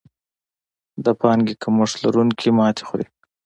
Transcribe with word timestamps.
د 1.03 1.05
پانګې 1.19 1.55
کمښت 1.61 1.95
لرونکي 2.03 2.49
ماتې 2.57 2.83
خوري. 2.87 3.07